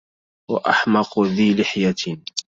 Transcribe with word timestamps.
وأحمق 0.49 1.19
ذي 1.19 1.53
لحية 1.53 2.23